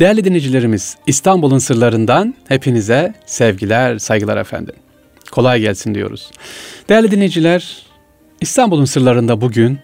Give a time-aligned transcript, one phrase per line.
[0.00, 4.74] Değerli dinleyicilerimiz, İstanbul'un sırlarından hepinize sevgiler, saygılar efendim.
[5.30, 6.30] Kolay gelsin diyoruz.
[6.88, 7.82] Değerli dinleyiciler,
[8.40, 9.78] İstanbul'un sırlarında bugün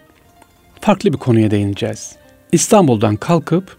[0.81, 2.15] farklı bir konuya değineceğiz.
[2.51, 3.77] İstanbul'dan kalkıp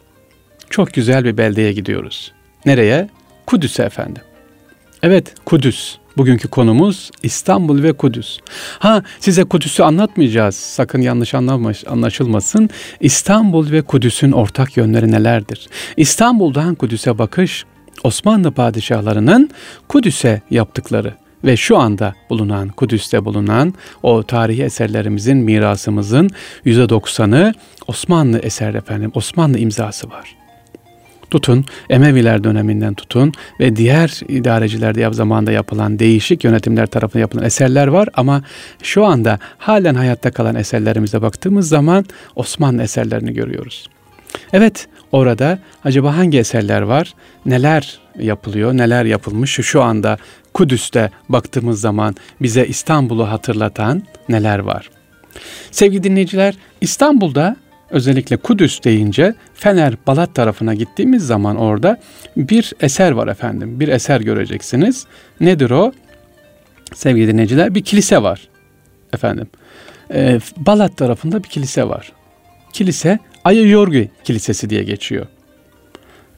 [0.70, 2.32] çok güzel bir beldeye gidiyoruz.
[2.66, 3.08] Nereye?
[3.46, 4.22] Kudüs'e efendim.
[5.02, 5.96] Evet, Kudüs.
[6.16, 8.38] Bugünkü konumuz İstanbul ve Kudüs.
[8.78, 10.56] Ha size Kudüs'ü anlatmayacağız.
[10.56, 11.34] Sakın yanlış
[11.86, 12.70] anlaşılmasın.
[13.00, 15.68] İstanbul ve Kudüs'ün ortak yönleri nelerdir?
[15.96, 17.64] İstanbul'dan Kudüs'e bakış
[18.04, 19.50] Osmanlı padişahlarının
[19.88, 26.30] Kudüs'e yaptıkları ve şu anda bulunan Kudüs'te bulunan o tarihi eserlerimizin mirasımızın
[26.66, 27.52] %90'ı
[27.86, 30.45] Osmanlı eser efendim Osmanlı imzası var
[31.30, 38.08] tutun, Emeviler döneminden tutun ve diğer idarecilerde zamanında yapılan değişik yönetimler tarafından yapılan eserler var
[38.14, 38.42] ama
[38.82, 42.04] şu anda halen hayatta kalan eserlerimize baktığımız zaman
[42.36, 43.86] Osmanlı eserlerini görüyoruz.
[44.52, 47.14] Evet, orada acaba hangi eserler var?
[47.46, 48.72] Neler yapılıyor?
[48.72, 49.50] Neler yapılmış?
[49.50, 50.18] Şu anda
[50.54, 54.90] Kudüs'te baktığımız zaman bize İstanbul'u hatırlatan neler var?
[55.70, 57.56] Sevgili dinleyiciler, İstanbul'da
[57.90, 62.00] özellikle Kudüs deyince Fener Balat tarafına gittiğimiz zaman orada
[62.36, 63.80] bir eser var efendim.
[63.80, 65.06] Bir eser göreceksiniz.
[65.40, 65.92] Nedir o?
[66.94, 68.48] Sevgili dinleyiciler bir kilise var
[69.12, 69.46] efendim.
[70.14, 72.12] Ee, Balat tarafında bir kilise var.
[72.72, 75.26] Kilise Ayı Yorgi Kilisesi diye geçiyor.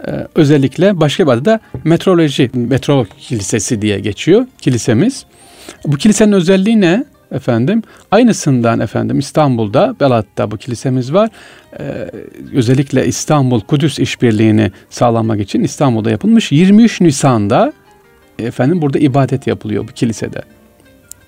[0.06, 5.26] Ee, özellikle başka bir adı da Metroloji, Metro Kilisesi diye geçiyor kilisemiz.
[5.84, 7.04] Bu kilisenin özelliği ne?
[7.32, 7.82] Efendim.
[8.10, 11.30] Aynısından efendim İstanbul'da Belat'ta bu kilisemiz var.
[11.80, 12.10] Ee,
[12.54, 17.72] özellikle İstanbul Kudüs işbirliğini sağlamak için İstanbul'da yapılmış 23 Nisan'da
[18.38, 20.42] efendim burada ibadet yapılıyor bu kilisede.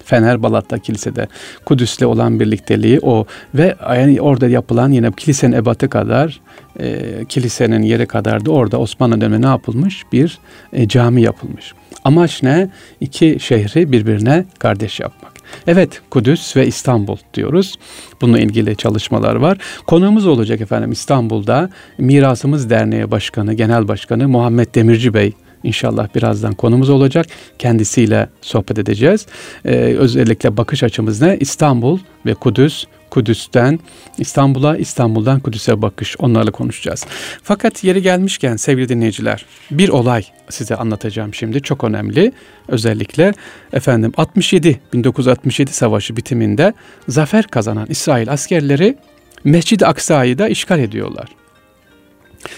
[0.05, 1.29] Fener Balat'ta kilisede
[1.65, 6.41] Kudüs'le olan birlikteliği o ve yani orada yapılan yine kilisenin ebatı kadar
[6.81, 10.05] e, kilisenin yeri kadar da orada Osmanlı döneminde ne yapılmış?
[10.13, 10.39] Bir
[10.73, 11.75] e, cami yapılmış.
[12.05, 12.71] Amaç ne?
[13.01, 15.40] İki şehri birbirine kardeş yapmak.
[15.67, 17.75] Evet Kudüs ve İstanbul diyoruz.
[18.21, 19.59] Bununla ilgili çalışmalar var.
[19.87, 25.33] Konuğumuz olacak efendim İstanbul'da Mirasımız Derneği Başkanı, Genel Başkanı Muhammed Demirci Bey
[25.65, 27.27] İnşallah birazdan konumuz olacak.
[27.59, 29.27] Kendisiyle sohbet edeceğiz.
[29.65, 31.37] Ee, özellikle bakış açımız ne?
[31.41, 33.79] İstanbul ve Kudüs Kudüs'ten
[34.19, 37.07] İstanbul'a, İstanbul'dan Kudüs'e bakış onlarla konuşacağız.
[37.43, 42.33] Fakat yeri gelmişken sevgili dinleyiciler bir olay size anlatacağım şimdi çok önemli.
[42.69, 43.33] Özellikle
[43.73, 46.75] efendim 67 1967 savaşı bitiminde
[47.09, 48.97] zafer kazanan İsrail askerleri
[49.45, 51.29] Mescid-i Aksa'yı da işgal ediyorlar.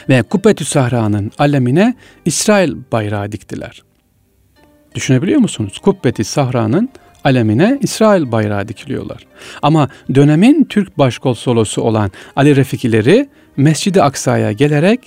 [0.08, 3.82] Ve Kubbetü Sahra'nın alemine İsrail bayrağı diktiler.
[4.94, 5.78] Düşünebiliyor musunuz?
[5.78, 6.88] Kubbeti Sahra'nın
[7.24, 9.26] alemine İsrail bayrağı dikiliyorlar.
[9.62, 15.00] Ama dönemin Türk başkonsolosu olan Ali Refikileri Mescid-i Aksa'ya gelerek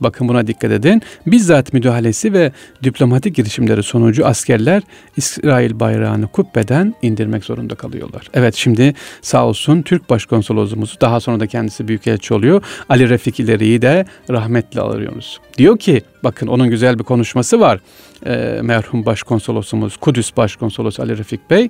[0.00, 1.02] bakın buna dikkat edin.
[1.26, 4.82] Bizzat müdahalesi ve diplomatik girişimleri sonucu askerler
[5.16, 8.30] İsrail bayrağını kubbeden indirmek zorunda kalıyorlar.
[8.34, 12.62] Evet şimdi sağ olsun Türk başkonsolosumuz daha sonra da kendisi büyükelçi oluyor.
[12.88, 15.40] Ali Refik İleri'yi de rahmetle alıyoruz.
[15.58, 17.80] Diyor ki bakın onun güzel bir konuşması var.
[18.26, 21.68] E, merhum başkonsolosumuz Kudüs başkonsolosu Ali Refik Bey.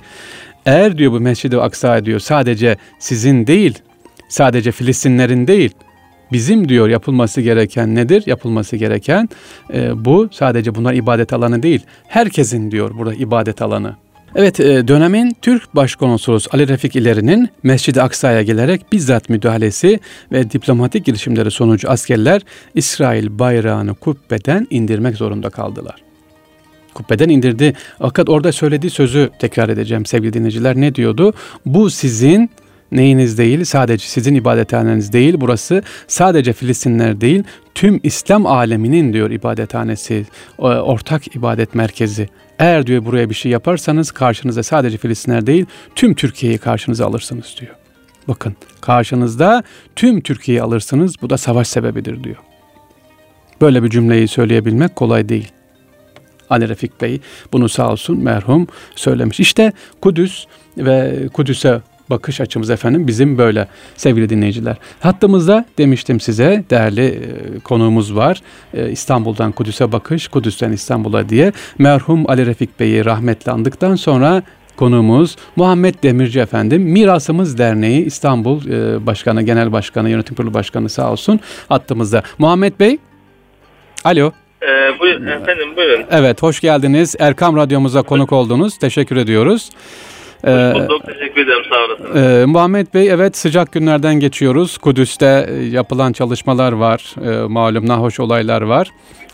[0.67, 3.79] Eğer diyor bu Mescid-i Aksa diyor sadece sizin değil
[4.29, 5.71] sadece Filistinlerin değil
[6.33, 8.23] Bizim diyor yapılması gereken nedir?
[8.27, 9.29] Yapılması gereken
[9.75, 11.81] e, bu sadece bunlar ibadet alanı değil.
[12.09, 13.97] Herkesin diyor burada ibadet alanı.
[14.35, 20.01] Evet e, dönemin Türk Başkonsolos Ali Refik İleri'nin Mescid-i Aksa'ya gelerek bizzat müdahalesi
[20.33, 22.43] ve diplomatik girişimleri sonucu askerler
[22.75, 25.97] İsrail bayrağını kubbeden indirmek zorunda kaldılar.
[26.95, 27.75] Kubbeden indirdi.
[27.99, 30.77] Fakat orada söylediği sözü tekrar edeceğim sevgili dinleyiciler.
[30.77, 31.35] Ne diyordu?
[31.67, 32.51] Bu sizin
[32.93, 37.43] neyiniz değil, sadece sizin ibadethaneniz değil, burası sadece Filistinler değil,
[37.75, 40.27] tüm İslam aleminin diyor ibadethanesi,
[40.59, 42.29] ortak ibadet merkezi.
[42.59, 47.75] Eğer diyor buraya bir şey yaparsanız karşınıza sadece Filistinler değil, tüm Türkiye'yi karşınıza alırsınız diyor.
[48.29, 49.63] Bakın karşınızda
[49.97, 52.37] tüm Türkiye'yi alırsınız, bu da savaş sebebidir diyor.
[53.61, 55.49] Böyle bir cümleyi söyleyebilmek kolay değil.
[56.51, 57.21] Ali Refik Bey
[57.53, 59.41] bunu sağ olsun merhum söylemiş.
[59.41, 60.47] İşte Kudüs
[60.79, 61.81] ve Kudüs'e
[62.11, 64.77] bakış açımız efendim bizim böyle sevgili dinleyiciler.
[65.01, 68.43] Hattımızda demiştim size değerli e, konuğumuz var.
[68.75, 71.53] E, İstanbul'dan Kudüs'e bakış, Kudüs'ten İstanbul'a diye.
[71.79, 74.43] Merhum Ali Refik Bey'i rahmetle andıktan sonra
[74.77, 76.83] konuğumuz Muhammed Demirci efendim.
[76.83, 82.23] Mirasımız Derneği İstanbul e, Başkanı, Genel Başkanı, Yönetim Kurulu Başkanı sağ olsun hattımızda.
[82.39, 82.99] Muhammed Bey,
[84.05, 84.33] alo.
[84.63, 86.05] Ee, buyurun efendim buyurun.
[86.11, 87.17] Evet hoş geldiniz.
[87.19, 88.79] Erkam Radyomuza konuk oldunuz.
[88.79, 89.71] Teşekkür ediyoruz.
[90.45, 91.07] Ee, bulduk.
[91.07, 91.58] Teşekkür ederim.
[91.69, 92.43] Sağ olasın.
[92.43, 94.79] E, Muhammed Bey evet sıcak günlerden geçiyoruz.
[94.79, 97.15] Kudüs'te e, yapılan çalışmalar var.
[97.25, 98.91] E, malum nahoş olaylar var.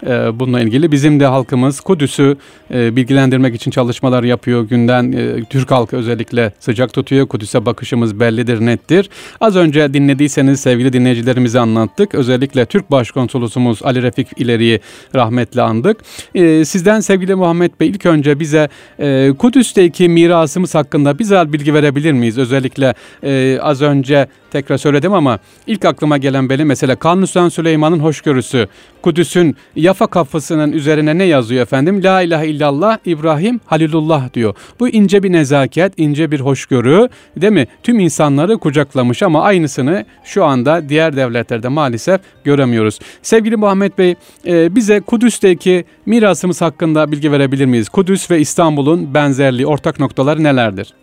[0.06, 2.36] E, bununla ilgili bizim de halkımız Kudüs'ü
[2.74, 4.68] e, bilgilendirmek için çalışmalar yapıyor.
[4.68, 7.28] Günden e, Türk halkı özellikle sıcak tutuyor.
[7.28, 9.10] Kudüs'e bakışımız bellidir, nettir.
[9.40, 12.14] Az önce dinlediyseniz sevgili dinleyicilerimize anlattık.
[12.14, 14.80] Özellikle Türk Başkonsolosumuz Ali Refik İleri'yi
[15.14, 15.96] rahmetle andık.
[16.34, 22.12] E, sizden sevgili Muhammed Bey ilk önce bize e, Kudüs'teki mirasımız hakkında bize bilgi verebilir
[22.24, 22.38] miyiz?
[22.38, 28.68] Özellikle e, az önce tekrar söyledim ama ilk aklıma gelen benim mesela Kanuni Süleyman'ın hoşgörüsü.
[29.02, 32.04] Kudüs'ün Yafa kafasının üzerine ne yazıyor efendim?
[32.04, 34.54] La ilahe illallah İbrahim Halilullah diyor.
[34.80, 37.66] Bu ince bir nezaket, ince bir hoşgörü değil mi?
[37.82, 42.98] Tüm insanları kucaklamış ama aynısını şu anda diğer devletlerde maalesef göremiyoruz.
[43.22, 44.14] Sevgili Muhammed Bey
[44.46, 47.88] e, bize Kudüs'teki mirasımız hakkında bilgi verebilir miyiz?
[47.88, 50.94] Kudüs ve İstanbul'un benzerliği, ortak noktaları nelerdir?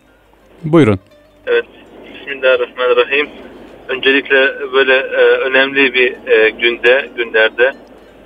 [0.64, 1.11] Buyurun.
[2.32, 3.28] Bismillahirrahmanirrahim.
[3.88, 7.72] Öncelikle böyle e, önemli bir e, günde, günlerde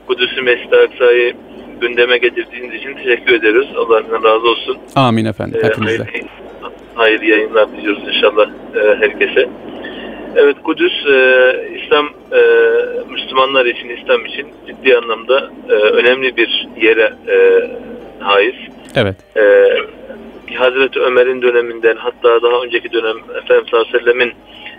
[0.06, 1.34] Kudüs'ü Mescid-i Aksa'yı
[1.80, 3.66] gündeme getirdiğiniz için teşekkür ederiz.
[3.76, 4.78] Allah razı olsun.
[4.96, 5.60] Amin efendim.
[5.62, 6.04] E, Hepinize.
[6.04, 6.28] Hayırlı,
[6.94, 9.48] hayırlı yayınlar diliyoruz inşallah e, herkese.
[10.36, 12.40] Evet Kudüs e, İslam e,
[13.10, 17.62] Müslümanlar için, İslam için ciddi anlamda e, önemli bir yere e,
[18.20, 18.54] haiz.
[18.96, 19.16] Evet.
[19.36, 19.42] E,
[20.54, 24.34] Hazreti Ömer'in döneminden hatta daha önceki dönem Efendimiz sallallahu aleyhi ve sellemin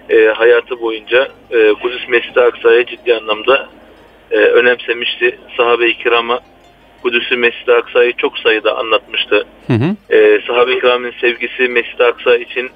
[0.09, 3.69] e, hayatı boyunca e, Kudüs Mescid-i Aksa'ya ciddi anlamda
[4.31, 5.39] e, önemsemişti.
[5.57, 6.39] Sahabe-i kirama
[7.03, 9.45] Kudüs'ü Mescid-i Aksa'yı çok sayıda anlatmıştı.
[9.67, 10.15] Hı hı.
[10.15, 12.69] E, Sahabe-i kiramın sevgisi Mescid-i Aksa için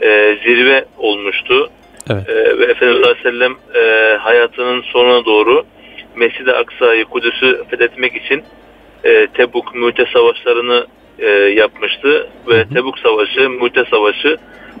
[0.00, 1.70] e, zirve olmuştu.
[2.10, 2.28] Evet.
[2.28, 5.64] E, ve Efendimiz sallallahu aleyhi ve sellem e, hayatının sonuna doğru
[6.16, 8.42] Mescid-i Aksa'yı Kudüs'ü fethetmek için
[9.04, 10.86] e, Tebuk, Müte savaşlarını
[11.18, 12.28] e, yapmıştı.
[12.48, 12.64] Ve.
[12.74, 14.36] Tebuk Savaşı, Müte Savaşı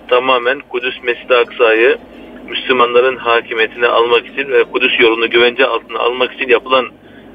[0.08, 1.98] tamamen Kudüs Mescid-i Aksa'yı
[2.48, 6.86] Müslümanların hakimiyetini almak için ve Kudüs yolunu güvence altına almak için yapılan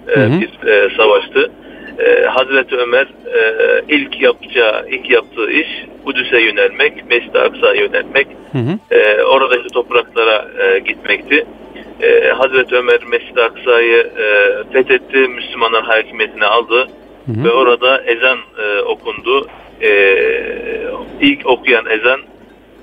[0.08, 0.42] e, hı hı.
[0.42, 1.52] bir e, savaştı.
[2.00, 5.68] E, Hazreti Ömer e, ilk yapacağı, ilk yaptığı iş
[6.06, 8.96] Kudüs'e yönelmek, Mescid-i Aksa'ya yönelmek, hı hı.
[9.00, 11.46] E, oradaki topraklara e, gitmekti.
[12.02, 16.88] E, Hazreti Ömer Mescid-i Aksa'yı e, fethetti, Müslümanlar hakimiyetini aldı
[17.26, 17.44] hı hı.
[17.44, 19.48] ve orada ezan e, okundu.
[19.82, 19.92] E,
[21.22, 22.20] ilk okuyan ezan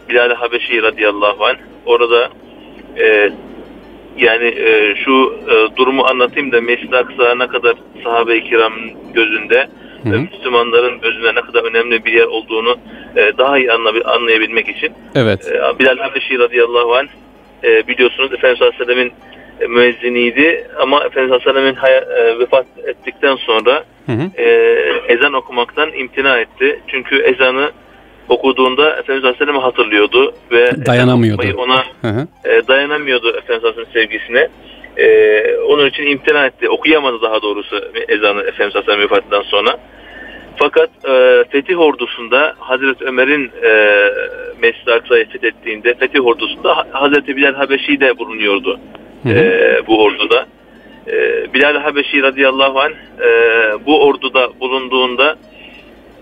[0.09, 1.57] Bilal-i Habeşi radıyallahu anh
[1.87, 2.31] orada
[2.99, 3.31] e,
[4.17, 8.73] yani e, şu e, durumu anlatayım da Mescid-i Aksa ne kadar sahabe-i kiram
[9.15, 9.69] gözünde
[10.05, 12.77] ve Müslümanların gözünde ne kadar önemli bir yer olduğunu
[13.17, 13.73] e, daha iyi
[14.05, 14.93] anlayabilmek için.
[15.15, 15.49] Evet.
[15.49, 17.09] E, Bilal Habeşi radıyallahu anh
[17.65, 19.13] e, biliyorsunuz Efendimiz sallallahu
[19.69, 24.43] müezziniydi ama Efendimiz sallallahu aleyhi ve sellem e, vefat ettikten sonra hı hı.
[24.43, 24.45] E,
[25.09, 26.81] ezan okumaktan imtina etti.
[26.87, 27.71] Çünkü ezanı
[28.29, 31.43] okuduğunda Efendimiz Aleyhisselam'ı hatırlıyordu ve dayanamıyordu.
[31.57, 32.27] Ona hı hı.
[32.45, 34.49] E, dayanamıyordu Efendimiz Aleyhisselam'ın sevgisine.
[34.97, 36.69] E, onun için imtina etti.
[36.69, 37.77] Okuyamadı daha doğrusu
[38.09, 39.77] ezanı Efendimiz Aleyhisselam vefatından sonra.
[40.57, 43.73] Fakat e, Fetih ordusunda Hazreti Ömer'in e,
[44.63, 48.81] Mescid-i Aksa'yı fethettiğinde Fetih ordusunda Hazreti Bilal Habeşi de bulunuyordu
[49.23, 49.39] hı hı.
[49.39, 50.47] E, bu orduda.
[51.07, 53.29] E, Bilal Habeşi radıyallahu anh e,
[53.87, 55.37] bu orduda bulunduğunda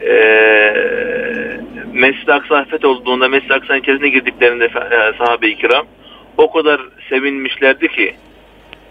[0.03, 0.12] e,
[1.93, 5.87] Mescid-i Aksa olduğunda Mescid-i Aksa'nın içerisine girdiklerinde e, sahabe-i kiram
[6.37, 8.15] o kadar sevinmişlerdi ki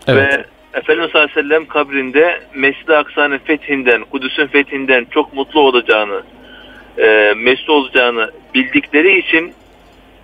[0.08, 0.34] evet.
[0.34, 0.44] ve
[0.74, 6.22] Efendimiz sallallahu aleyhi ve sellem kabrinde Mescid-i Aksa'nın fethinden, Kudüs'ün fethinden çok mutlu olacağını,
[6.98, 9.54] e, mesut olacağını bildikleri için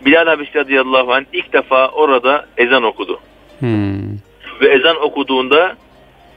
[0.05, 3.19] Bilal Habeşi radıyallahu anh ilk defa orada ezan okudu.
[3.63, 4.17] Hmm.
[4.61, 5.75] Ve ezan okuduğunda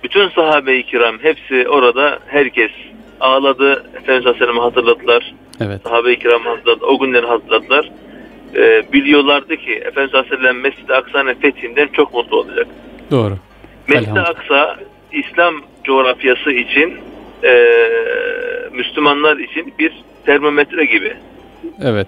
[0.05, 2.71] bütün sahabe-i kiram hepsi orada herkes
[3.21, 3.73] ağladı.
[3.73, 5.35] Efendimiz Aleyhisselam'ı hatırladılar.
[5.61, 5.81] Evet.
[5.83, 6.89] Sahabe-i kiram hatırladılar.
[6.89, 7.91] O günleri hatırladılar.
[8.57, 12.67] Ee, biliyorlardı ki Efendimiz Aleyhisselam Mescid-i Aksa'nın fethinden çok mutlu olacak.
[13.11, 13.35] Doğru.
[13.89, 14.77] Mescid-i Aksa
[15.13, 15.55] İslam
[15.85, 16.95] coğrafyası için
[17.45, 17.55] e,
[18.73, 19.93] Müslümanlar için bir
[20.27, 21.17] termometre gibi.
[21.83, 22.07] Evet.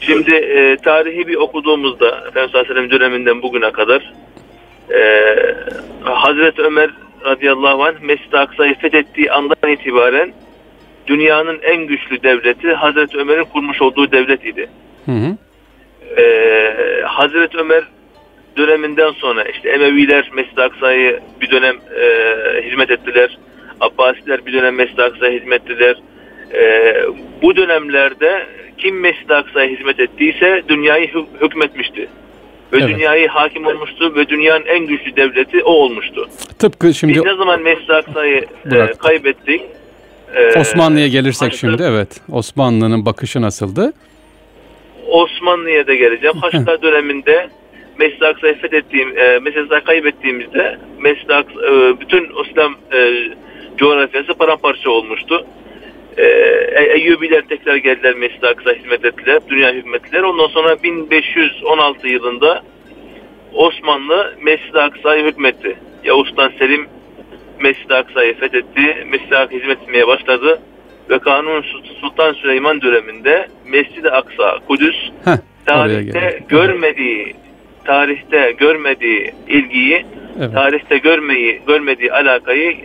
[0.00, 4.12] Şimdi e, tarihi bir okuduğumuzda Efendimiz Aleyhisselam döneminden bugüne kadar
[4.90, 5.00] e,
[6.02, 6.90] Hazreti Ömer
[7.24, 10.32] radıyallahu anh Mescid-i Aksa'yı fethettiği andan itibaren
[11.06, 14.68] dünyanın en güçlü devleti Hazreti Ömer'in kurmuş olduğu devlet idi.
[15.04, 15.36] Hı hı.
[16.18, 17.84] Ee, Hazreti Ömer
[18.56, 23.38] döneminden sonra işte Emeviler Mescid-i Aksa'yı bir dönem e, hizmet ettiler.
[23.80, 25.96] Abbasiler bir dönem Mescid-i Aksa'ya hizmet ettiler.
[26.54, 26.94] E,
[27.42, 28.46] bu dönemlerde
[28.78, 31.10] kim Mescid-i Aksa'ya hizmet ettiyse dünyayı
[31.40, 32.08] hükmetmişti.
[32.72, 32.88] Ve evet.
[32.88, 36.28] dünyayı hakim olmuştu ve dünyanın en güçlü devleti o olmuştu.
[36.58, 37.14] Tıpkı şimdi...
[37.14, 39.60] Biz ne zaman Mescid-i Aksa'yı e, kaybettik
[40.34, 42.20] ee, Osmanlı'ya gelirsek hani, şimdi evet.
[42.32, 43.92] Osmanlı'nın bakışı nasıldı?
[45.06, 46.36] Osmanlı'ya da geleceğim.
[46.36, 47.50] Haçlılar döneminde
[47.98, 53.28] Mescid-i Aksa'yı fethettiğim, e, Mescid-i kaybettiğimizde Mescid e, bütün İslam e,
[53.78, 55.46] coğrafyası paramparça olmuştu.
[56.16, 60.22] E, e Eyyubiler tekrar geldiler Mescid-i hizmet ettiler, dünya hükmettiler.
[60.22, 62.62] Ondan sonra 1516 yılında
[63.54, 65.76] Osmanlı Mescid-i Aksa'yı hükmetti.
[66.04, 66.86] Yavuz Sultan Selim
[67.60, 70.60] Mescid-i Aksa'yı fethetti, Mescid-i Aksa hizmet etmeye başladı
[71.10, 71.64] ve Kanun
[72.00, 77.34] Sultan Süleyman döneminde Mescid-i Aksa, Kudüs Heh, tarihte görmediği
[77.84, 80.06] tarihte görmediği ilgiyi,
[80.38, 80.52] evet.
[80.52, 82.76] tarihte görmeyi görmediği alakayı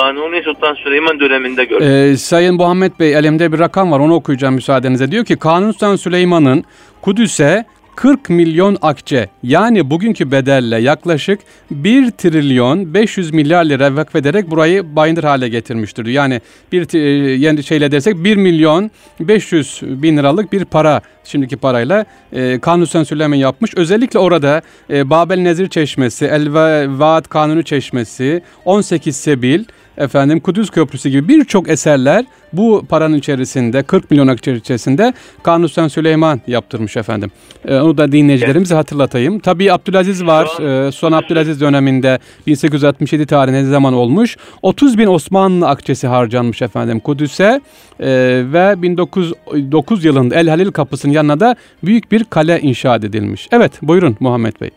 [0.00, 1.84] Kanuni Sultan Süleyman döneminde gördü.
[1.84, 5.10] Ee, Sayın Muhammed Bey elimde bir rakam var onu okuyacağım müsaadenizle.
[5.10, 6.64] Diyor ki Kanuni Sultan Süleyman'ın
[7.02, 7.64] Kudüs'e
[7.96, 15.24] 40 milyon akçe yani bugünkü bedelle yaklaşık 1 trilyon 500 milyar lira vakfederek burayı bayındır
[15.24, 16.06] hale getirmiştir.
[16.06, 16.40] Yani
[16.72, 16.98] bir e,
[17.36, 23.36] yeni şeyle dersek 1 milyon 500 bin liralık bir para şimdiki parayla e, Kanuni Süleyman
[23.36, 23.74] yapmış.
[23.76, 26.52] Özellikle orada e, Babel Nezir Çeşmesi, El
[26.98, 29.64] Vaat Kanuni Çeşmesi, 18 Sebil,
[29.98, 36.40] efendim Kudüs Köprüsü gibi birçok eserler bu paranın içerisinde 40 milyon içerisinde Kanuni Sultan Süleyman
[36.46, 37.30] yaptırmış efendim.
[37.68, 38.84] Ee, onu da dinleyicilerimize evet.
[38.84, 39.38] hatırlatayım.
[39.38, 40.48] Tabii Abdülaziz var.
[40.60, 44.36] Ee, son Abdülaziz döneminde 1867 tarihinde zaman olmuş.
[44.62, 47.60] 30 bin Osmanlı akçesi harcanmış efendim Kudüs'e
[48.00, 53.48] ee, ve 1909 yılında El Halil kapısının yanına da büyük bir kale inşa edilmiş.
[53.52, 54.70] Evet buyurun Muhammed Bey.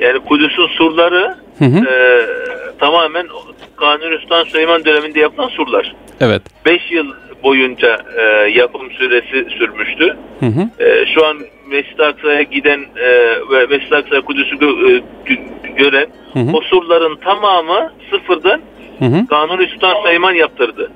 [0.00, 1.86] Yani Kudüs'ün surları hı hı.
[1.86, 2.20] E,
[2.78, 3.26] tamamen
[3.76, 5.94] Kanuni Sultan Süleyman döneminde yapılan surlar.
[6.20, 6.42] Evet.
[6.66, 7.06] 5 yıl
[7.42, 10.16] boyunca e, yapım süresi sürmüştü.
[10.40, 10.84] Hı hı.
[10.84, 13.08] E, şu an Mescid-i Aksa'ya giden e,
[13.50, 15.02] ve Mescid-i Aksa'ya Kudüs'ü gö, e,
[15.76, 16.56] gören hı hı.
[16.56, 18.60] o surların tamamı sıfırdan
[18.98, 19.26] hı hı.
[19.26, 20.90] Kanuni Sultan Süleyman yaptırdı.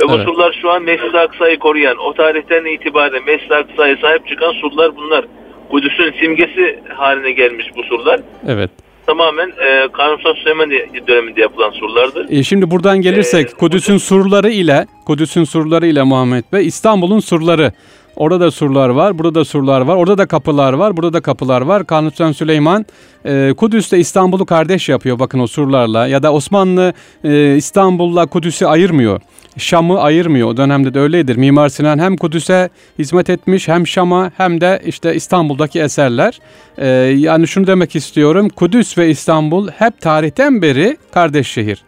[0.00, 0.26] Ve evet.
[0.26, 4.96] bu surlar şu an Mescid-i Aksa'yı koruyan, o tarihten itibaren Mescid-i Aksa'ya sahip çıkan surlar
[4.96, 5.24] bunlar.
[5.70, 8.20] Kudüs'ün simgesi haline gelmiş bu surlar.
[8.48, 8.70] Evet
[9.08, 10.70] tamamen e, Kanuni Süleyman
[11.06, 12.26] döneminde yapılan surlardır.
[12.30, 17.72] E, şimdi buradan gelirsek ee, Kudüs'ün surları ile Kudüs'ün surları ile Muhammed Bey İstanbul'un surları
[18.18, 21.60] Orada da surlar var, burada da surlar var, orada da kapılar var, burada da kapılar
[21.60, 21.86] var.
[21.86, 22.86] Kanuni Süleyman
[23.24, 26.92] e, Kudüs'te İstanbul'u kardeş yapıyor bakın o surlarla ya da Osmanlı
[27.24, 29.20] e, İstanbul'la Kudüs'ü ayırmıyor.
[29.56, 30.48] Şam'ı ayırmıyor.
[30.48, 31.36] O dönemde de öyledir.
[31.36, 36.40] Mimar Sinan hem Kudüs'e hizmet etmiş hem Şam'a hem de işte İstanbul'daki eserler.
[36.78, 38.48] Ee, yani şunu demek istiyorum.
[38.48, 41.87] Kudüs ve İstanbul hep tarihten beri kardeş şehir.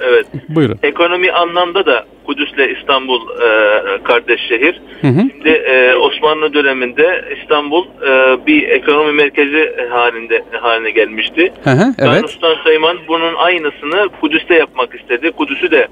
[0.00, 0.26] Evet.
[0.48, 0.78] Buyurun.
[0.82, 4.80] Ekonomi anlamda da Kudüs'le İstanbul e, kardeş şehir.
[5.00, 5.20] Hı hı.
[5.20, 11.52] Şimdi e, Osmanlı döneminde İstanbul e, bir ekonomi merkezi halinde haline gelmişti.
[11.64, 12.30] Hı hı, evet.
[12.30, 15.30] Sultan Süleyman bunun aynısını Kudüs'te yapmak istedi.
[15.30, 15.88] Kudüs'ü de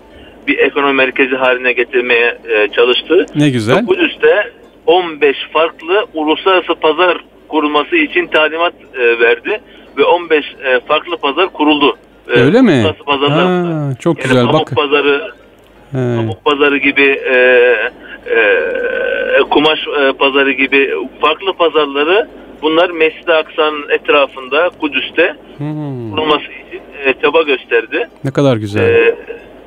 [0.46, 3.26] bir ekonomi merkezi haline getirmeye e, çalıştı.
[3.36, 3.86] Ne güzel.
[3.86, 4.52] Kudüs'te
[4.86, 7.18] 15 farklı uluslararası pazar
[7.48, 9.60] kurulması için talimat e, verdi
[9.98, 11.96] ve 15 e, farklı pazar kuruldu.
[12.36, 12.92] E, Öyle mi?
[13.06, 14.46] Ha, çok yani güzel.
[14.46, 14.76] Pamuk Bak.
[14.76, 15.32] pazarı,
[15.92, 16.16] He.
[16.16, 17.36] pamuk pazarı gibi, e,
[18.26, 22.28] e, kumaş e, pazarı gibi farklı pazarları
[22.62, 26.10] bunlar Mescid-i Aksa'nın etrafında Kudüs'te hmm.
[26.10, 28.08] kurulması için e, çaba gösterdi.
[28.24, 28.82] Ne kadar güzel.
[28.82, 29.14] E,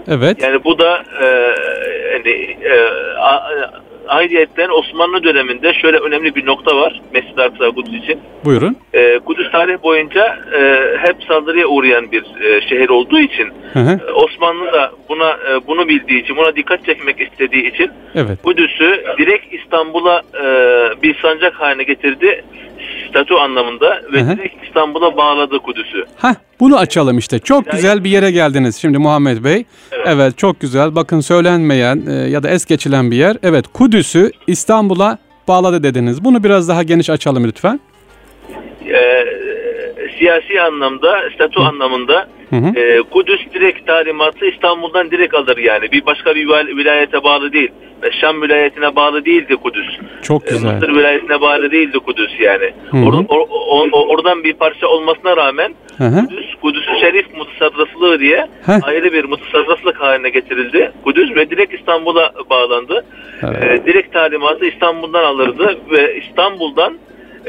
[0.07, 0.43] Evet.
[0.43, 1.25] Yani bu da e,
[2.13, 2.79] yani, e,
[3.19, 3.51] a,
[4.07, 8.19] ayrıyetten Osmanlı döneminde şöyle önemli bir nokta var Mescid-i Aksa Kudüs için.
[8.45, 8.77] Buyurun.
[8.93, 13.99] E, Kudüs tarih boyunca e, hep saldırıya uğrayan bir e, şehir olduğu için hı hı.
[14.07, 18.41] E, Osmanlı da buna e, bunu bildiği için buna dikkat çekmek istediği için evet.
[18.43, 20.45] Kudüs'ü direkt İstanbul'a e,
[21.03, 22.43] bir sancak haline getirdi
[23.09, 24.37] statü anlamında ve Hı-hı.
[24.37, 26.05] direkt İstanbul'a bağladı Kudüs'ü.
[26.21, 27.39] Heh, bunu açalım işte.
[27.39, 29.65] Çok yani, güzel bir yere geldiniz şimdi Muhammed Bey.
[29.91, 30.95] Evet, evet çok güzel.
[30.95, 33.37] Bakın söylenmeyen e, ya da es geçilen bir yer.
[33.43, 35.17] Evet Kudüs'ü İstanbul'a
[35.47, 36.23] bağladı dediniz.
[36.23, 37.79] Bunu biraz daha geniş açalım lütfen.
[38.87, 39.25] Ee,
[40.19, 41.63] siyasi anlamda, statü Hı.
[41.63, 42.79] anlamında Hı hı.
[42.79, 45.91] E, Kudüs direkt talimatı İstanbul'dan direkt alır yani.
[45.91, 47.71] Bir başka bir vilayete bağlı değil.
[48.21, 49.85] Şam vilayetine bağlı değildi Kudüs.
[50.21, 50.73] Çok ee, güzel.
[50.73, 52.73] Mısır vilayetine bağlı değildi Kudüs yani.
[52.93, 56.27] Or, or, or, oradan bir parça olmasına rağmen hı hı.
[56.27, 58.83] Kudüs, Kudüs-ü Şerif mutasarrıflığı diye Heh.
[58.83, 60.91] ayrı bir mutasarrıflık haline getirildi.
[61.03, 63.05] Kudüs ve direkt İstanbul'a bağlandı.
[63.43, 63.63] Evet.
[63.63, 66.97] Ee, direkt talimatı İstanbul'dan alırdı ve İstanbul'dan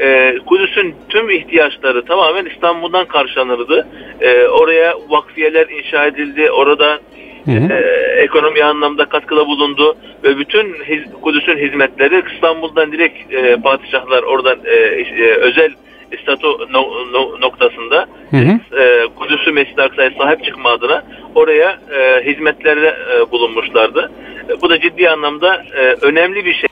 [0.01, 3.87] e, Kudüs'ün tüm ihtiyaçları tamamen İstanbul'dan karşılanırdı.
[4.21, 6.51] E, oraya vakfiyeler inşa edildi.
[6.51, 6.99] Orada
[7.45, 7.73] Hı hı.
[7.73, 14.59] E, ekonomi anlamda katkıda bulundu ve bütün hiz, Kudüs'ün hizmetleri İstanbul'dan direkt e, padişahlar oradan
[14.65, 15.71] e, e, özel
[16.21, 18.81] statü no, no, noktasında hı hı.
[18.81, 21.03] E, Kudüs'ü Mescid-i Aksa'ya sahip çıkma adına
[21.35, 24.11] oraya e, hizmetlerde e, bulunmuşlardı.
[24.49, 26.69] E, bu da ciddi anlamda e, önemli bir şey.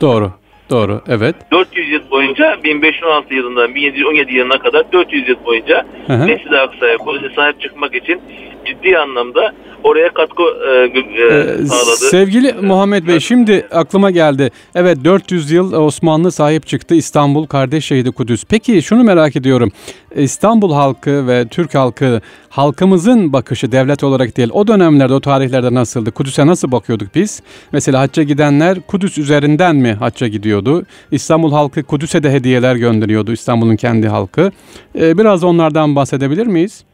[0.00, 0.32] Doğru.
[0.70, 1.34] Doğru, evet.
[1.50, 6.98] 400 yıl boyunca 1516 yılından 1717 yılına kadar 400 yıl boyunca Mescid-i Aksa'ya
[7.36, 8.20] sahip çıkmak için
[8.64, 9.52] ciddi anlamda
[9.84, 11.96] oraya katkı e, e, sağladı.
[11.96, 14.50] Sevgili Muhammed Bey şimdi aklıma geldi.
[14.74, 18.44] Evet 400 yıl Osmanlı sahip çıktı İstanbul kardeş şehidi Kudüs.
[18.48, 19.72] Peki şunu merak ediyorum.
[20.16, 26.10] İstanbul halkı ve Türk halkı halkımızın bakışı devlet olarak değil o dönemlerde o tarihlerde nasıldı?
[26.10, 27.42] Kudüs'e nasıl bakıyorduk biz?
[27.72, 30.86] Mesela hacca gidenler Kudüs üzerinden mi hacca gidiyordu?
[31.10, 34.50] İstanbul halkı Kudüs'e de hediyeler gönderiyordu İstanbul'un kendi halkı.
[34.98, 36.84] Ee, biraz onlardan bahsedebilir miyiz?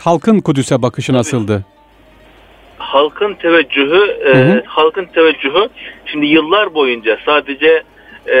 [0.00, 1.64] Halkın Kudüs'e bakışı nasıldı?
[2.88, 4.62] Halkın teveccühü e, hı hı.
[4.66, 5.68] halkın teveccühü
[6.06, 7.82] şimdi yıllar boyunca sadece
[8.28, 8.38] e,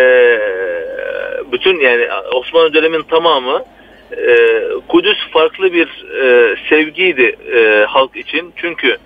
[1.52, 3.64] bütün yani Osmanlı dönemin tamamı
[4.12, 4.36] e,
[4.88, 8.52] Kudüs farklı bir e, sevgiydi e, halk için.
[8.56, 8.96] Çünkü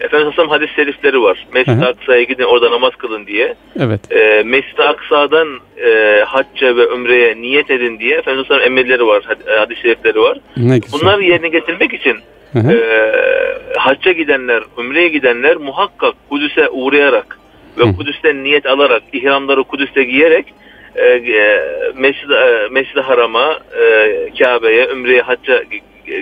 [0.00, 1.46] Efendimiz Aleyhisselam hadis serifleri var.
[1.54, 3.54] Mescid-i Aksa'ya gidin orada namaz kılın diye.
[3.80, 4.12] Evet.
[4.12, 5.48] E, Mescid-i Aksa'dan
[5.86, 9.24] e, hacca ve ömreye niyet edin diye Efendimiz Aleyhisselam emirleri var.
[9.58, 10.38] Hadis serifleri var.
[10.56, 11.00] Ne güzel.
[11.00, 12.16] Bunları yerine getirmek için
[12.54, 12.72] Hı hı.
[12.72, 17.38] E, hacca gidenler, umreye gidenler muhakkak Kudüs'e uğrayarak
[17.78, 17.96] ve hı.
[17.96, 20.54] Kudüs'ten niyet alarak, ihramları Kudüs'te giyerek
[20.96, 21.62] e, e
[21.94, 25.62] Mescid-i e, Mescid Haram'a, e, Kabe'ye, Ümre'ye, Hacca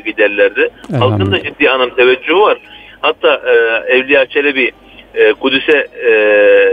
[0.04, 0.70] giderlerdi.
[0.98, 2.58] Halkın da ciddi anlam teveccühü var.
[3.00, 3.52] Hatta e,
[3.94, 4.72] Evliya Çelebi
[5.14, 6.12] e, Kudüs'e e,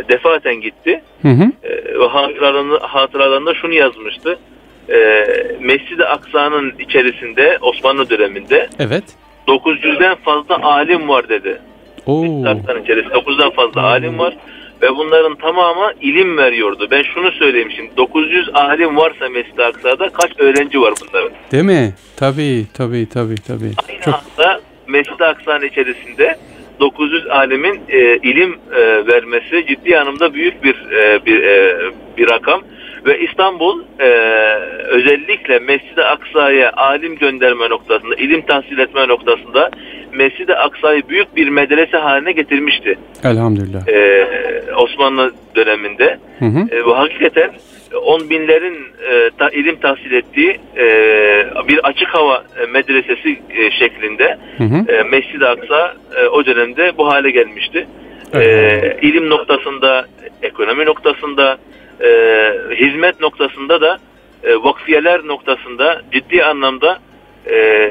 [0.10, 1.02] defaten gitti.
[1.22, 1.52] Hı hı.
[1.64, 4.40] E, ve hatıralarında, hatıralarında şunu yazmıştı.
[4.90, 4.98] E,
[5.60, 9.04] Mescid-i Aksa'nın içerisinde Osmanlı döneminde evet.
[9.50, 11.62] 900'den fazla alim var dedi.
[12.06, 12.24] Oo.
[12.84, 14.38] İçerisinde 900'den fazla alim var
[14.82, 16.88] ve bunların tamamı ilim veriyordu.
[16.92, 21.32] Ben şunu söyleyeyim şimdi 900 alim varsa Mescid-i Aksa'da kaç öğrenci var bunların?
[21.52, 21.94] Değil mi?
[22.18, 23.72] Tabii tabii tabii tabii.
[23.90, 24.14] Aynı Çok...
[24.14, 26.38] anda Mescid-i Aksa'nın içerisinde
[26.80, 31.76] 900 alimin e, ilim e, vermesi ciddi anlamda büyük bir e, bir e,
[32.18, 32.62] bir rakam
[33.06, 34.10] ve İstanbul e,
[34.88, 39.70] özellikle Mescid-i Aksa'ya alim gönderme noktasında, ilim tahsil etme noktasında
[40.14, 42.98] Mescid-i Aksa'yı büyük bir medrese haline getirmişti.
[43.24, 43.88] Elhamdülillah.
[43.88, 44.26] E,
[44.76, 46.20] Osmanlı döneminde.
[46.40, 46.76] Hı hı.
[46.76, 47.52] E, bu hakikaten
[48.06, 48.78] on binlerin
[49.12, 50.86] e, ta, ilim tahsil ettiği e,
[51.68, 54.92] bir açık hava medresesi e, şeklinde hı hı.
[54.92, 57.88] E, Mescid-i Aksa e, o dönemde bu hale gelmişti.
[58.34, 59.04] E, evet.
[59.04, 60.06] E, ilim noktasında,
[60.42, 61.58] ekonomi noktasında,
[62.04, 62.10] e,
[62.76, 63.98] hizmet noktasında da
[64.44, 67.00] e, vakfiyeler noktasında ciddi anlamda
[67.52, 67.90] e,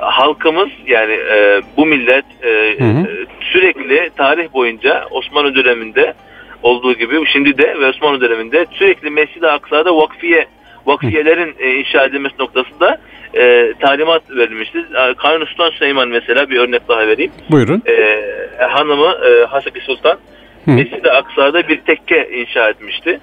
[0.00, 3.06] halkımız yani e, bu millet e, hı hı.
[3.40, 6.14] sürekli tarih boyunca Osmanlı döneminde
[6.62, 10.46] olduğu gibi şimdi de ve Osmanlı döneminde sürekli Mescid-i Aksa'da vakfiye
[10.86, 12.98] vakfiyelerin e, inşa edilmesi noktasında
[13.34, 14.84] e, talimat verilmişti.
[15.16, 17.32] Kanuni Sultan Süleyman mesela bir örnek daha vereyim.
[17.50, 17.82] Buyurun.
[17.86, 20.18] E, hanımı e, Haseki Sultan
[20.66, 23.20] Mescid-i Aksa'da bir tekke inşa etmişti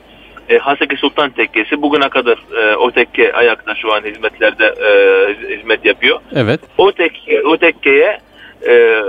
[0.49, 5.85] e, Haseki Sultan Tekkesi bugüne kadar e, o tekke ayakta şu an hizmetlerde e, hizmet
[5.85, 6.19] yapıyor.
[6.35, 6.59] Evet.
[6.77, 8.19] O tekke o tekkeye
[8.67, 9.01] e,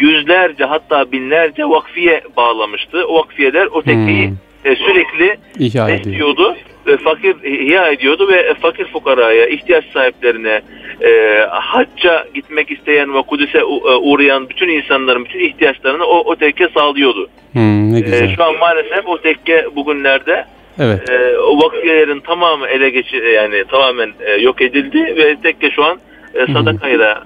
[0.00, 3.06] yüzlerce hatta binlerce vakfiye bağlamıştı.
[3.06, 4.36] O vakfiyeler o tekkeyi hmm.
[4.72, 6.56] e, sürekli İhya besliyordu.
[6.86, 10.60] Ve fakir ihya ediyordu ve fakir fukaraya, ihtiyaç sahiplerine,
[11.00, 13.64] e, hacca gitmek isteyen ve Kudüs'e e,
[14.00, 17.28] uğrayan bütün insanların bütün ihtiyaçlarını o, o tekke sağlıyordu.
[17.52, 18.30] Hmm, ne güzel.
[18.30, 20.44] E, şu an maalesef o tekke bugünlerde
[20.80, 21.10] Evet.
[21.10, 25.98] E, o vakfiyelerin tamamı ele geçi yani tamamen e, yok edildi ve tekke şu an
[26.34, 27.24] e, sadakayla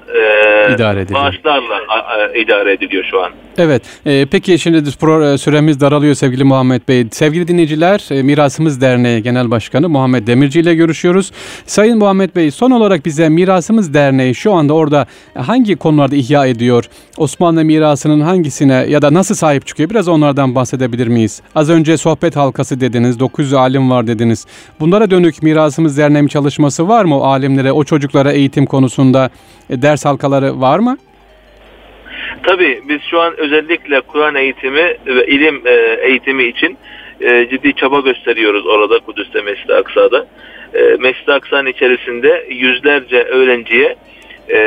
[0.68, 1.20] e, idare ediliyor.
[1.20, 3.30] bağışlarla a, idare ediliyor şu an.
[3.58, 3.82] Evet.
[4.06, 7.06] E, peki şimdi pro, süremiz daralıyor sevgili Muhammed Bey.
[7.10, 11.32] Sevgili dinleyiciler, e, Mirasımız Derneği Genel Başkanı Muhammed Demirci ile görüşüyoruz.
[11.66, 16.84] Sayın Muhammed Bey, son olarak bize Mirasımız Derneği şu anda orada hangi konularda ihya ediyor?
[17.16, 19.90] Osmanlı mirasının hangisine ya da nasıl sahip çıkıyor?
[19.90, 21.42] Biraz onlardan bahsedebilir miyiz?
[21.54, 24.46] Az önce sohbet halkası dediniz, 900 alim var dediniz.
[24.80, 29.30] Bunlara dönük Mirasımız Derneği çalışması var mı o alimlere, o çocuklara eğitim konusunda
[29.70, 30.96] e, ders halkaları var mı?
[32.42, 36.76] Tabii biz şu an özellikle Kur'an eğitimi ve ilim e, eğitimi için
[37.20, 40.26] e, ciddi çaba gösteriyoruz orada Kudüs'te Mescid-i Aksa'da.
[40.98, 43.96] Mescid-i Aksa'nın içerisinde yüzlerce öğrenciye
[44.50, 44.58] e,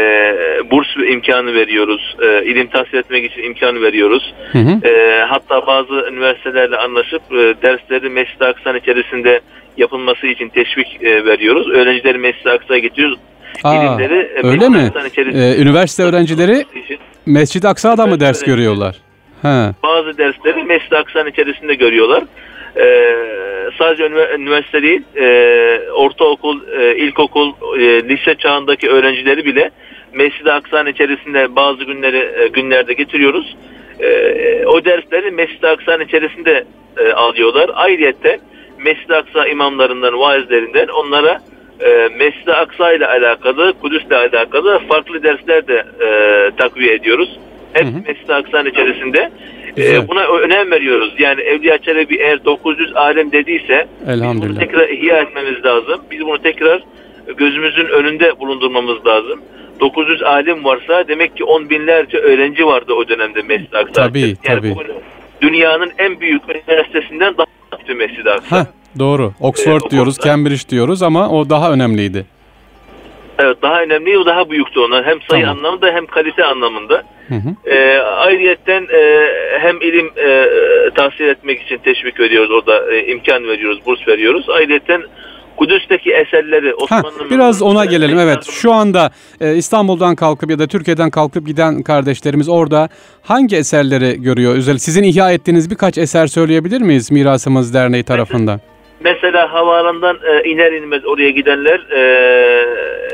[0.72, 2.16] burs imkanı veriyoruz.
[2.22, 4.34] E, ilim tahsil etmek için imkanı veriyoruz.
[4.52, 4.88] Hı hı.
[4.88, 9.42] E, hatta bazı üniversitelerle anlaşıp e, dersleri Mescid-i Aksa'nın içerisinde
[9.78, 11.70] yapılması için teşvik e, veriyoruz.
[11.70, 13.20] Öğrencileri Mescid-i Aksa'ya getiriyoruz.
[13.64, 14.92] Aa, ilimleri e, öyle mi?
[15.18, 16.66] Ee, üniversite öğrencileri
[17.26, 18.96] Mescid-i Aksa'da mı ders görüyorlar?
[19.42, 19.74] Ha.
[19.84, 22.24] Bazı dersleri Mescid-i Aksa'nın içerisinde görüyorlar.
[22.78, 23.16] Ee,
[23.78, 29.72] sadece üniversite değil, e, ortaokul, e, ilkokul, e, lise çağındaki öğrencileri bile
[30.14, 33.56] Mescid-i Aksa'nın içerisinde bazı günleri e, günlerde getiriyoruz.
[34.00, 34.10] E,
[34.66, 36.66] o dersleri Mescid-i Aksa'nın içerisinde
[36.98, 37.72] e, alıyorlar.
[37.74, 38.38] Ayrıca
[38.86, 41.42] Mescid-i Aksa imamlarından, vaizlerinden onlara
[41.86, 47.40] e, Mescid-i Aksa ile alakalı, Kudüs ile alakalı farklı dersler de e, takviye ediyoruz.
[47.74, 49.32] Hep Mescid-i Aksa'nın içerisinde.
[49.78, 51.14] E, buna önem veriyoruz.
[51.20, 56.02] Yani Evliya Çelebi eğer 900 alem dediyse biz bunu tekrar ihya etmemiz lazım.
[56.12, 56.84] Biz bunu tekrar
[57.38, 59.42] gözümüzün önünde bulundurmamız lazım.
[59.80, 63.94] 900 alim varsa demek ki on binlerce öğrenci vardı o dönemde Mescid-i Aksa.
[63.94, 64.76] Tabii, yani tabii.
[65.42, 67.48] Dünyanın en büyük üniversitesinden daha
[67.88, 68.60] büyük Mescid-i Aksa.
[68.60, 68.66] Heh,
[69.00, 69.34] doğru.
[69.40, 72.26] Oxford ee, diyoruz, Cambridge diyoruz ama o daha önemliydi.
[73.40, 75.06] Evet daha önemli o daha büyüktü onlar.
[75.06, 75.58] Hem sayı tamam.
[75.58, 77.04] anlamında hem kalite anlamında.
[77.28, 77.70] Hı hı.
[77.76, 80.48] E, ayrıyetten e, hem ilim e,
[80.96, 84.50] tahsil etmek için teşvik veriyoruz orada e, imkan veriyoruz, burs veriyoruz.
[84.50, 85.02] Ayrıyetten
[85.58, 87.30] Kudüs'teki eserleri Osmanlı'nın...
[87.30, 88.44] Biraz ona gelelim evet.
[88.52, 92.90] Şu anda e, İstanbul'dan kalkıp ya da Türkiye'den kalkıp giden kardeşlerimiz orada
[93.22, 94.56] hangi eserleri görüyor?
[94.62, 98.56] Sizin ihya ettiğiniz birkaç eser söyleyebilir miyiz Mirasımız Derneği tarafından?
[98.56, 98.79] Mesela
[99.48, 102.00] havaalanından e, iner inmez oraya gidenler e,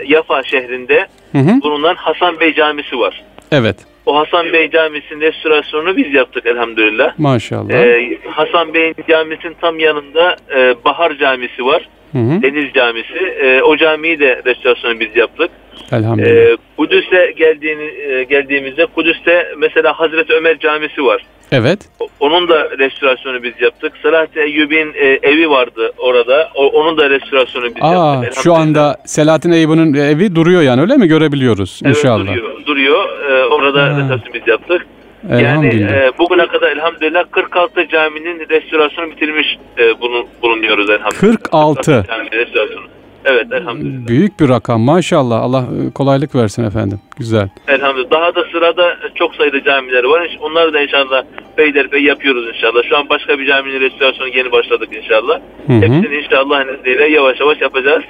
[0.06, 1.62] Yafa şehrinde hı hı.
[1.62, 3.24] bulunan Hasan Bey Camisi var.
[3.52, 3.78] Evet.
[4.06, 7.20] O Hasan Bey Camisi'nin restorasyonunu biz yaptık elhamdülillah.
[7.20, 7.70] Maşallah.
[7.70, 11.90] Ee, Hasan Bey'in camisinin tam yanında e, Bahar Camisi var.
[12.12, 12.42] Hı hı.
[12.42, 13.20] Deniz Camisi.
[13.44, 15.52] E, o camiyi de restorasyonu biz yaptık.
[15.92, 16.52] Elhamdülillah.
[16.52, 21.26] E, Kudüs'e geldiğini, e, geldiğimizde Kudüs'te mesela Hazreti Ömer Camisi var.
[21.52, 21.80] Evet.
[22.20, 23.94] Onun da restorasyonu biz yaptık.
[24.02, 26.50] Selahattin Eyyubi'nin e, evi vardı orada.
[26.56, 28.44] O, onun da restorasyonu biz Aa, yaptık.
[28.44, 32.28] Şu anda Selahattin Eyyubi'nin evi duruyor yani öyle mi görebiliyoruz evet, inşallah?
[32.28, 32.66] duruyor.
[32.66, 33.30] duruyor.
[33.30, 34.88] E, orada restorasyonu biz yaptık.
[35.30, 41.38] Yani e, bugüne kadar elhamdülillah 46 caminin restorasyonu bitirmiş e, bulun, bulunuyoruz elhamdülillah.
[41.38, 41.82] 46.
[41.92, 42.86] 46 cami restorasyonu.
[43.26, 44.08] Evet elhamdülillah.
[44.08, 45.42] Büyük bir rakam maşallah.
[45.42, 47.00] Allah e, kolaylık versin efendim.
[47.18, 47.50] Güzel.
[47.68, 48.12] Elhamdülillah.
[48.12, 50.38] Daha da sırada çok sayıda camiler var.
[50.42, 51.24] Onları da inşallah
[51.56, 52.84] peyderpey yapıyoruz inşallah.
[52.90, 55.40] Şu an başka bir caminin restorasyonu yeni başladık inşallah.
[55.68, 55.82] Hı hı.
[55.82, 58.04] Hepsini inşallah izniyle yavaş yavaş yapacağız.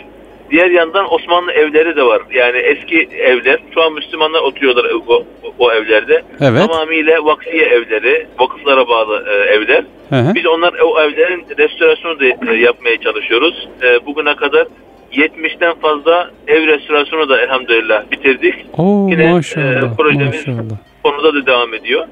[0.51, 2.21] Diğer yandan Osmanlı evleri de var.
[2.33, 3.59] Yani eski evler.
[3.73, 5.23] Şu an Müslümanlar oturuyorlar o,
[5.59, 6.23] o evlerde.
[6.41, 6.67] Evet.
[6.67, 9.83] Tamamıyla vakfiye evleri, vakıflara bağlı e, evler.
[10.09, 10.35] Hı hı.
[10.35, 13.69] Biz onlar o evlerin restorasyonu da e, yapmaya çalışıyoruz.
[13.83, 14.67] E, bugüne kadar
[15.13, 18.55] 70'ten fazla ev restorasyonu da elhamdülillah bitirdik.
[18.77, 20.77] Oo, Yine maşallah, e, projemiz maşallah.
[21.03, 22.07] konuda da devam ediyor.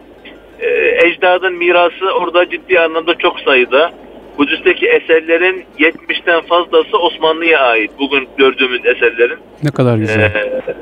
[0.59, 0.67] E,
[1.07, 3.91] ecdadın mirası orada ciddi anlamda çok sayıda.
[4.37, 7.91] Kudüs'teki eserlerin 70'ten fazlası Osmanlı'ya ait.
[7.99, 9.37] Bugün gördüğümüz eserlerin.
[9.63, 10.21] Ne kadar güzel.
[10.21, 10.73] Ee,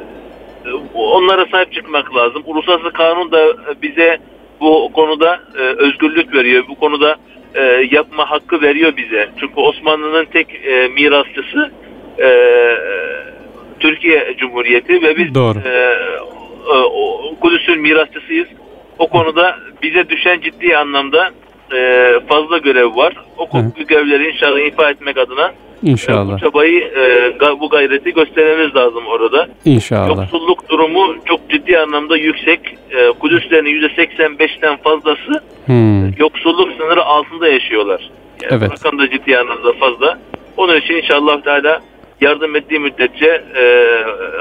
[0.94, 2.44] onlara sahip çıkmak lazım.
[2.46, 3.48] Uluslararası kanun da
[3.82, 4.18] bize
[4.62, 6.64] bu konuda e, özgürlük veriyor.
[6.70, 7.16] Bu konuda
[7.56, 7.62] e,
[7.92, 9.30] yapma hakkı veriyor bize.
[9.40, 11.72] Çünkü Osmanlı'nın tek e, mirasçısı
[12.20, 12.30] e,
[13.80, 15.60] Türkiye Cumhuriyeti ve biz Doğru.
[15.66, 18.48] E, e, Kudüs'ün mirasçısıyız.
[19.00, 21.32] O konuda bize düşen ciddi anlamda
[21.74, 23.14] e, fazla görev var.
[23.38, 23.84] O Hı.
[23.88, 25.52] görevleri inşallah ifa etmek adına
[25.84, 26.32] İnşallah.
[26.32, 26.82] E, bu çabayı,
[27.42, 29.48] e, bu gayreti göstermemiz lazım orada.
[29.66, 30.08] İnşallah.
[30.08, 32.60] Yoksulluk durumu çok ciddi anlamda yüksek.
[32.92, 36.14] E, Kudüslerin %85'ten fazlası hmm.
[36.18, 38.10] yoksulluk sınırı altında yaşıyorlar.
[38.42, 38.72] Yani evet.
[38.72, 40.20] Rakam da ciddi anlamda fazla.
[40.58, 41.82] Onun için inşallah Teala
[42.22, 43.64] yardım ettiği müddetçe e,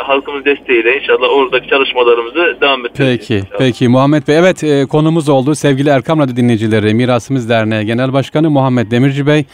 [0.02, 3.18] halkımız desteğiyle inşallah oradaki çalışmalarımızı devam ettireceğiz.
[3.20, 3.58] Peki, inşallah.
[3.58, 4.38] peki Muhammed Bey.
[4.38, 6.94] Evet e, konumuz oldu sevgili Erkam Radyo dinleyicileri.
[6.94, 9.44] Mirasımız Derneği Genel Başkanı Muhammed Demirci Bey.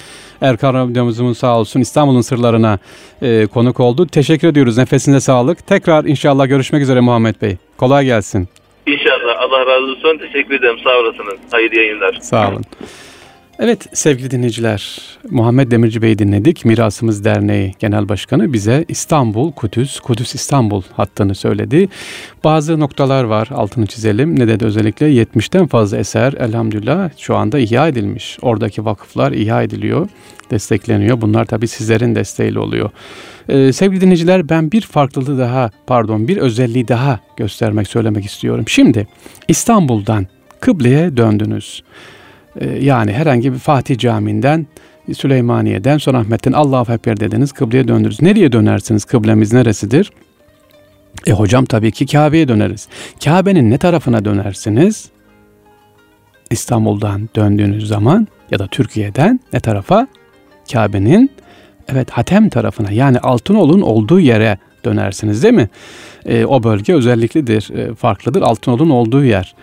[0.41, 2.79] Erkam Radyomuzun sağ olsun İstanbul'un sırlarına
[3.23, 4.07] e, konuk oldu.
[4.07, 4.79] Teşekkür ediyoruz.
[4.79, 5.67] Nefesine sağlık.
[5.67, 7.57] Tekrar inşallah görüşmek üzere Muhammed Bey.
[7.77, 8.49] Kolay gelsin.
[8.87, 9.41] İnşallah.
[9.41, 10.19] Allah razı olsun.
[10.19, 10.77] Teşekkür ederim.
[10.85, 11.39] Sağ olasınız.
[11.51, 12.19] Hayırlı yayınlar.
[12.21, 12.65] Sağ olun.
[12.81, 13.06] Evet
[13.93, 16.65] sevgili dinleyiciler, Muhammed Demirci Bey'i dinledik.
[16.65, 21.89] Mirasımız Derneği Genel Başkanı bize İstanbul, Kudüs, Kudüs İstanbul hattını söyledi.
[22.45, 24.39] Bazı noktalar var altını çizelim.
[24.39, 28.39] Ne dedi özellikle 70'ten fazla eser elhamdülillah şu anda ihya edilmiş.
[28.43, 30.09] Oradaki vakıflar ihya ediliyor,
[30.51, 31.21] destekleniyor.
[31.21, 32.91] Bunlar tabii sizlerin desteğiyle oluyor.
[33.49, 38.65] Ee, sevgili dinleyiciler ben bir farklılığı daha pardon bir özelliği daha göstermek söylemek istiyorum.
[38.69, 39.07] Şimdi
[39.49, 40.27] İstanbul'dan
[40.61, 41.83] kıbleye döndünüz.
[42.61, 44.67] Ee, yani herhangi bir Fatih Camii'nden
[45.15, 48.23] Süleymaniye'den sonra Ahmet'ten Allahu Ekber dediniz kıbleye döndünüz.
[48.23, 49.05] Nereye dönersiniz?
[49.05, 50.13] Kıblemiz neresidir?
[51.27, 52.89] E hocam tabii ki Kabe'ye döneriz.
[53.25, 55.09] Kabe'nin ne tarafına dönersiniz?
[56.51, 60.09] İstanbul'dan döndüğünüz zaman ya da Türkiye'den ne tarafa?
[60.73, 61.31] Kabe'nin
[61.89, 65.69] evet Hatem tarafına yani Altınoluk'un olduğu yere dönersiniz değil mi?
[66.25, 68.43] E, o bölge özelliklidir, e, farklıdır.
[68.43, 69.55] Altınoluk'un olduğu yer.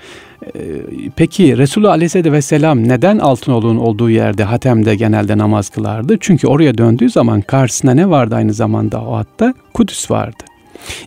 [0.56, 6.18] Ee, peki Resulullah Aleyhisselatü Vesselam neden Altınoluk'un olduğu yerde Hatem'de genelde namaz kılardı?
[6.20, 9.54] Çünkü oraya döndüğü zaman karşısına ne vardı aynı zamanda o hatta?
[9.74, 10.44] Kudüs vardı.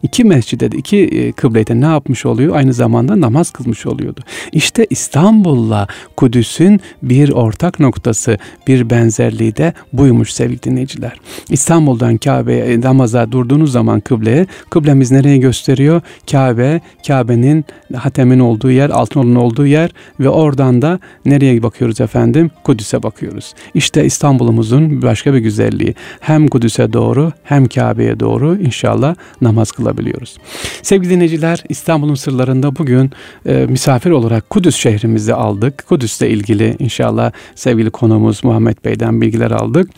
[0.02, 2.56] İki mescide de iki e, kıblede ne yapmış oluyor?
[2.56, 4.20] Aynı zamanda namaz kılmış oluyordu.
[4.52, 5.86] İşte İstanbul'la
[6.16, 11.20] Kudüs'ün bir ortak noktası, bir benzerliği de buymuş sevgili dinleyiciler.
[11.50, 16.00] İstanbul'dan Kabe'ye e, namaza durduğunuz zaman kıbleye, kıblemiz nereye gösteriyor?
[16.30, 22.50] Kabe, Kabe'nin hatemin olduğu yer, altın olduğu yer ve oradan da nereye bakıyoruz efendim?
[22.64, 23.54] Kudüs'e bakıyoruz.
[23.74, 25.94] İşte İstanbul'umuzun başka bir güzelliği.
[26.20, 30.36] Hem Kudüs'e doğru hem Kabe'ye doğru inşallah namaz kılabiliyoruz.
[30.82, 33.10] Sevgili dinleyiciler İstanbul'un sırlarında bugün
[33.46, 35.86] e, misafir olarak Kudüs şehrimizi aldık.
[35.88, 39.90] Kudüs'le ilgili inşallah sevgili konuğumuz Muhammed Bey'den bilgiler aldık.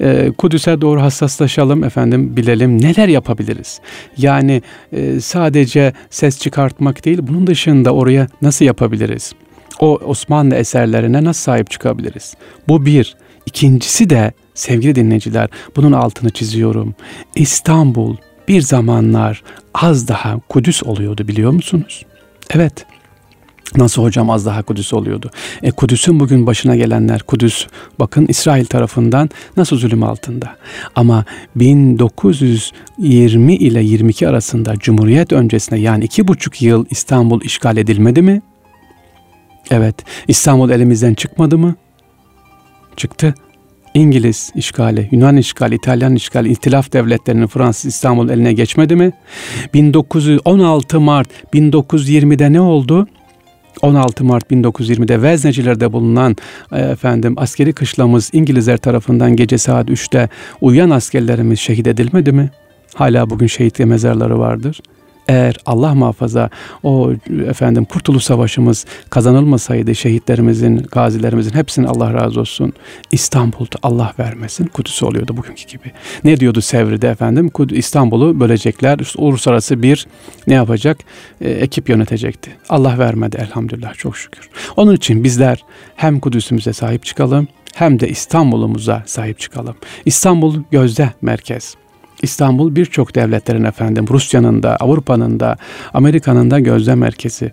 [0.00, 3.80] E, Kudüs'e doğru hassaslaşalım efendim bilelim neler yapabiliriz.
[4.16, 9.32] Yani e, sadece ses çıkartmak değil bunun dışında oraya nasıl yapabiliriz?
[9.80, 12.34] O Osmanlı eserlerine nasıl sahip çıkabiliriz?
[12.68, 13.16] Bu bir.
[13.46, 16.94] İkincisi de sevgili dinleyiciler bunun altını çiziyorum.
[17.34, 18.16] İstanbul
[18.48, 19.42] bir zamanlar
[19.74, 22.02] az daha Kudüs oluyordu biliyor musunuz?
[22.50, 22.86] Evet.
[23.76, 25.30] Nasıl hocam az daha Kudüs oluyordu?
[25.62, 27.66] E Kudüs'ün bugün başına gelenler Kudüs
[27.98, 30.56] bakın İsrail tarafından nasıl zulüm altında.
[30.94, 31.24] Ama
[31.56, 38.42] 1920 ile 22 arasında Cumhuriyet öncesinde yani iki buçuk yıl İstanbul işgal edilmedi mi?
[39.70, 39.94] Evet.
[40.28, 41.74] İstanbul elimizden çıkmadı mı?
[42.96, 43.34] Çıktı.
[43.94, 49.12] İngiliz işgali, Yunan işgali, İtalyan işgali, İtilaf devletlerinin Fransız İstanbul eline geçmedi mi?
[49.74, 53.06] 1916 Mart 1920'de ne oldu?
[53.82, 56.36] 16 Mart 1920'de Vezneciler'de bulunan
[56.72, 60.28] e, efendim askeri kışlamız İngilizler tarafından gece saat 3'te
[60.60, 62.50] uyuyan askerlerimiz şehit edilmedi mi?
[62.94, 64.80] Hala bugün şehit mezarları vardır
[65.28, 66.50] eğer Allah muhafaza
[66.82, 67.12] o
[67.48, 72.72] efendim Kurtuluş Savaşımız kazanılmasaydı şehitlerimizin, gazilerimizin hepsinin Allah razı olsun.
[73.12, 75.92] İstanbul'da Allah vermesin Kudüs oluyordu bugünkü gibi.
[76.24, 77.50] Ne diyordu Sevri'de efendim?
[77.70, 78.98] İstanbul'u bölecekler.
[79.16, 80.06] Uluslararası bir
[80.46, 80.98] ne yapacak?
[81.40, 82.50] E, ekip yönetecekti.
[82.68, 84.48] Allah vermedi elhamdülillah çok şükür.
[84.76, 85.64] Onun için bizler
[85.96, 89.76] hem Kudüs'ümüze sahip çıkalım hem de İstanbul'umuza sahip çıkalım.
[90.04, 91.74] İstanbul gözde merkez.
[92.24, 95.56] İstanbul birçok devletlerin efendim Rusya'nın da Avrupa'nın da
[95.94, 97.52] Amerika'nın da gözlem merkezi.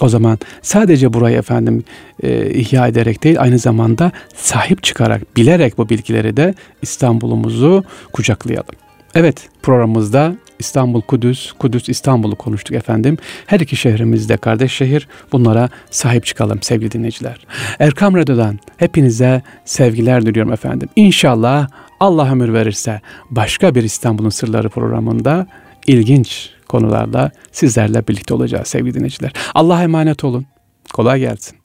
[0.00, 1.84] O zaman sadece burayı efendim
[2.22, 8.74] e, ihya ederek değil aynı zamanda sahip çıkarak bilerek bu bilgileri de İstanbul'umuzu kucaklayalım.
[9.14, 13.18] Evet programımızda İstanbul Kudüs, Kudüs İstanbul'u konuştuk efendim.
[13.46, 15.08] Her iki şehrimiz de kardeş şehir.
[15.32, 17.46] Bunlara sahip çıkalım sevgili dinleyiciler.
[17.78, 20.88] Erkam Radyo'dan hepinize sevgiler diliyorum efendim.
[20.96, 21.68] İnşallah
[22.00, 25.46] Allah ömür verirse başka bir İstanbul'un Sırları programında
[25.86, 29.32] ilginç konularda sizlerle birlikte olacağız sevgili dinleyiciler.
[29.54, 30.46] Allah'a emanet olun.
[30.92, 31.58] Kolay gelsin.